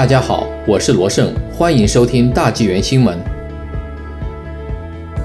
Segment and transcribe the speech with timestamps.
[0.00, 3.18] 大家好，我是罗胜，欢迎收听大纪元新闻。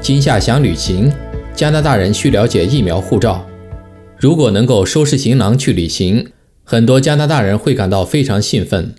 [0.00, 1.12] 今夏想旅行，
[1.54, 3.46] 加拿大人需了解疫苗护照。
[4.18, 6.26] 如果能够收拾行囊去旅行，
[6.64, 8.96] 很多加拿大人会感到非常兴奋。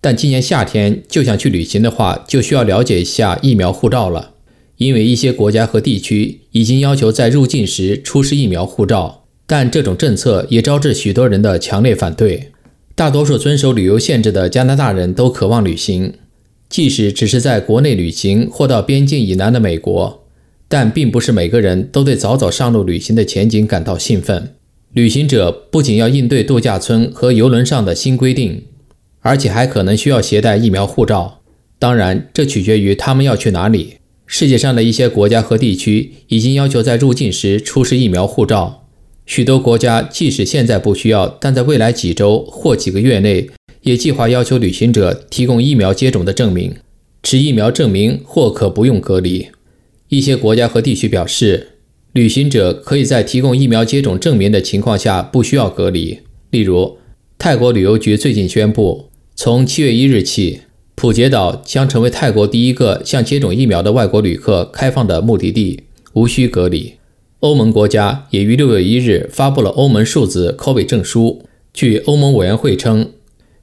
[0.00, 4.34] 但今年夏天就想去旅行的话，就需要了解一下疫苗护照了，
[4.76, 12.52] 因为一些国家和地区已经要求在入境时出示疫苗护照，但这种政策也招致许多人的强烈反对。
[12.96, 16.14] 大多数遵守旅游限制的加拿大人都渴望旅行，
[16.70, 20.24] 即使只是在国内旅行或到边境以南的美国，
[20.66, 24.54] 但并不是每个人都对早早上路旅行的前景感到兴奋。
[24.94, 28.64] 旅行者不仅要应对度假村和游轮上的新规定，
[29.20, 31.40] 而且还可能需要携带疫苗护照。
[31.78, 33.96] 当然，这取决于他们要去哪里。
[34.24, 38.85] 世界上的一些国家和地区已经要求在入境时出示疫苗护照。
[39.26, 43.50] 许多国家即使现在不需要，但在未来几周或几个月内，
[43.82, 46.76] 也计划要求旅行者提供疫苗接种的证明，
[47.22, 49.48] 持疫苗证明或可不用隔离。
[50.08, 51.72] 一些国家和地区表示，
[52.12, 56.20] 旅行者可以在提供疫苗接种证明的情况下不需要隔离。
[56.50, 56.98] 例如，
[57.36, 60.60] 泰国旅游局最近宣布，从七月一日起，
[60.94, 65.82] 普吉岛将成为泰国第一个向接种疫苗的外国旅客开放的目的地，
[66.12, 66.94] 无需隔离。
[67.40, 71.42] 欧盟国家也于六月一日发布了欧盟数字 COVID 证书。
[71.74, 73.10] 据欧盟委员会称，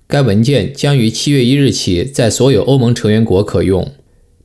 [0.07, 3.91] 该文件将于七月一日起在所有欧盟成员国可用，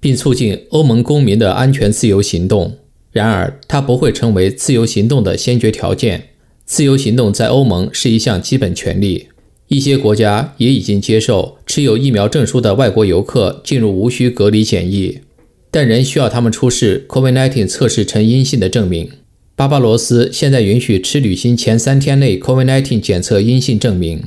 [0.01, 2.79] 并促进欧盟公民的安全自由行动。
[3.12, 6.31] 然而，它不会成为自由行动的先决条件。
[6.65, 9.29] 自由行动在欧盟是一项基本权利。
[9.69, 15.19] 一些国家也已经接受持有疫苗证书的外国游客进入无需隔离检疫。
[15.70, 19.11] 但仍需要他们出示 COVID-19 测试呈阴性的证明。
[19.55, 24.22] 巴巴罗斯现在允许持旅行前三天内 COVID-19 检测阴性证明、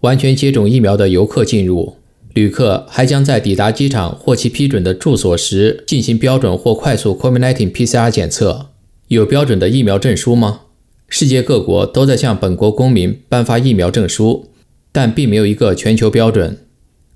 [0.00, 1.96] 完全接种疫苗的游客进入。
[2.34, 8.70] 旅客还将在抵达机场或其批准的住所时进行标准或快速 COVID-19 PCR 检测。
[9.08, 10.62] 有标准的疫苗证书吗？
[11.08, 14.50] 世界各国都在向本国公民颁发疫苗证书，
[14.90, 16.58] 但并没有一个全球标准。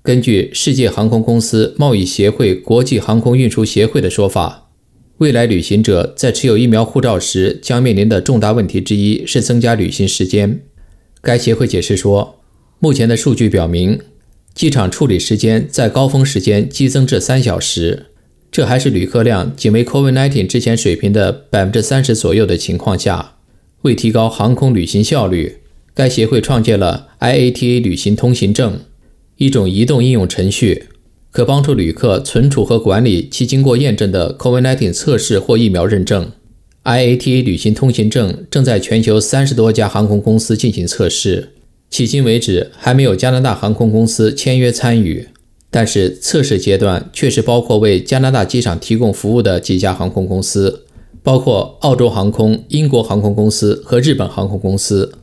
[0.01, 4.69] 根据世界航空公司贸易协会国际航空运输协会的说法，
[5.17, 10.61] 未来旅行者在持有疫苗护照时将面临的重大问题之一是增加旅行时间。
[11.21, 12.39] 该协会解释说，
[12.79, 13.99] 目前的数据表明，
[14.53, 18.05] 机场处理时间在高峰时间激增至三小时，
[18.49, 23.35] 这还是旅客量仅为 COVID-19 之前水平的百分之三十左右的情况下。
[23.81, 25.57] 为提高航空旅行效率，
[25.93, 28.79] 该协会创建了 IATA 旅行通行证。
[29.39, 30.89] 一种移动应用程序，
[31.31, 36.29] 可帮助旅客存储和管理其经过验证的 COVID-19 测试或疫苗认证。
[36.83, 41.53] IATA 旅行通行证正在全球三十多家航空公司进行测试，
[41.89, 45.29] 迄今为止还没有加拿大航空公司签约参与。
[45.71, 50.83] 但是测试阶段确实包括为加拿大机场提供服务的几家航空公司，
[51.23, 55.13] 包括澳洲航空、英国航空公司和日本航空公司。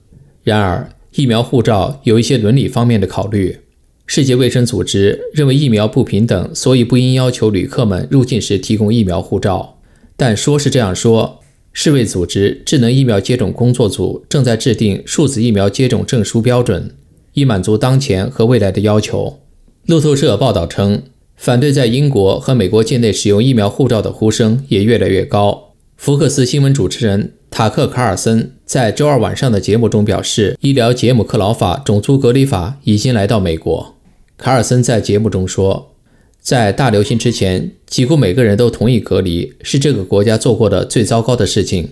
[0.43, 3.59] 然而，疫苗护照有一些伦理方面的考虑。
[4.07, 9.79] 世界卫生组织认为疫苗不平等，所以不应要求旅客们入境时提供疫苗护照。
[10.17, 11.41] 但说是这样说，
[11.73, 16.95] 世卫组织智能疫苗接种工作组正在制定数字疫苗接种证书标准，
[17.35, 19.41] 以满足当前和未来的要求。
[19.87, 21.03] 路透社报道称，
[21.37, 25.75] 反对在英国和美国境内使用疫苗护照的呼声也越来越高。
[25.97, 33.96] 福克斯新闻主持人塔克·卡尔森在周二晚上的节目中表示，医疗杰姆克劳法种族隔离法已经来到美国。
[34.39, 35.95] 卡尔森在节目中说，
[36.41, 41.91] 在大流行之前，几乎每个人都同意隔离是这个国家做过的最糟糕的事情，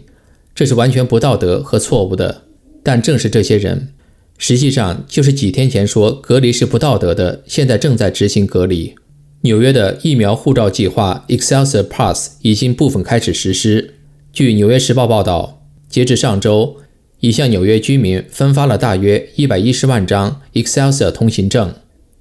[0.54, 2.42] 这是完全不道德和错误的。
[2.82, 3.94] 但正是这些人，
[4.36, 8.94] 实际上就是几天前说隔离是不道德的，现在正在执行隔离。
[9.40, 13.94] 纽约的疫苗护照计划 Excelsior Pass 已经部分开始实施。
[14.32, 16.76] 据《纽约时报》报道，截至上周，
[17.20, 21.74] 已向纽约居民分发了大约一百一十万张 Excelsior 通行证。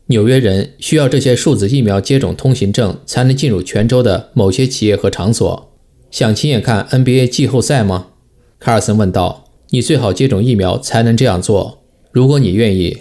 [0.08, 5.72] 纽约人需要这些数字疫苗接种通行证才能进入全州的某些企业和场所。
[6.12, 8.08] 想亲眼看 NBA 季后赛吗？
[8.60, 9.42] 卡尔森问道。
[9.70, 11.80] 你最好接种疫苗才能这样做。
[12.12, 13.00] 如果你愿意，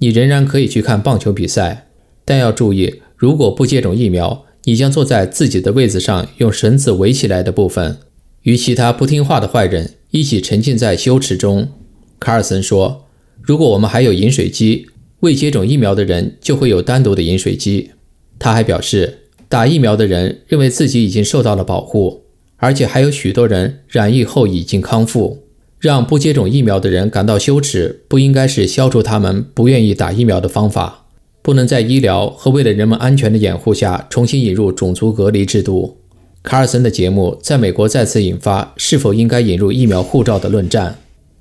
[0.00, 1.86] 你仍然可以去看棒球比赛，
[2.26, 7.96] 但要注意，如果不接种疫苗，你将坐在自己的位子上用绳子围起来的部分，
[8.42, 11.70] 与其他不听话的坏人一起沉浸在羞耻中。
[12.18, 13.06] 卡尔森说
[13.40, 14.88] ：“如果我们还有饮水机。”
[15.20, 17.90] 未接种疫苗的人就会有单独的饮水机。
[18.38, 19.18] 他还表示，
[19.48, 22.22] 打疫苗的人认为自己已经受到了保护，
[22.56, 25.44] 而且还有许多人染疫后已经康复。
[25.78, 31.06] 让不接种疫苗的人感到羞耻，不应该是消除他们不愿意打疫苗的方法。
[31.40, 35.96] 不能在医疗和为了人们安全的掩护下重新引入种族隔离制度。
[36.42, 40.98] 卡尔森的节目在美国再次引发是否应该引入疫苗护照的论战。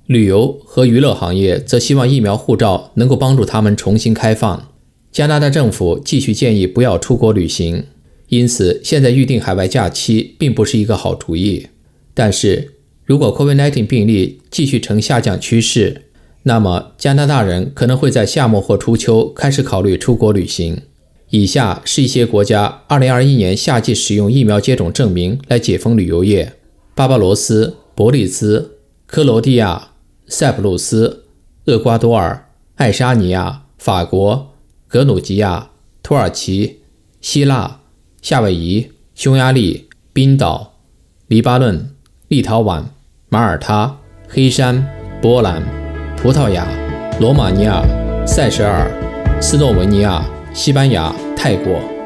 [0.09, 4.71] 旅游和娱乐行业则希望疫苗护照能够帮助他们重新开放。
[5.11, 7.83] 加拿大政府继续建议不要出国旅行，
[8.29, 11.67] 因此现在预定海外假期并不是一个好主意。
[12.15, 12.71] 但是
[13.05, 16.05] 如果 COVID-19 病例继续呈下降趋势，
[16.41, 20.81] 那么加拿大人可能会在夏末或初秋开始考虑出国旅行。
[21.29, 26.53] 以下是一些国家2021年夏季使用疫苗接种证明来解封旅游业：
[26.95, 29.88] 巴巴罗斯、伯利兹、克罗地亚、
[30.29, 31.25] 塞浦路斯、
[31.65, 32.45] 厄瓜多尔、
[32.75, 34.49] 爱沙尼亚、法国。
[34.87, 35.69] 格鲁吉亚、
[36.01, 36.81] 土耳其、
[37.21, 37.81] 希腊、
[38.21, 40.73] 夏威夷、匈牙利、冰岛、
[41.27, 41.95] 黎巴嫩、
[42.27, 42.83] 立陶宛、
[43.29, 43.97] 马耳他、
[44.27, 44.87] 黑山、
[45.21, 45.63] 波兰、
[46.17, 46.67] 葡萄牙、
[47.19, 47.83] 罗马尼亚、
[48.25, 48.89] 塞舌尔、
[49.39, 50.23] 斯洛文尼亚、
[50.53, 51.98] 西班牙、泰国。